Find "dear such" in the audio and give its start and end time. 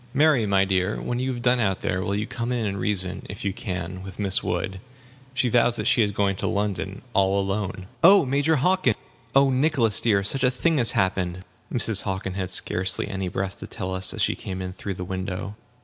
10.01-10.43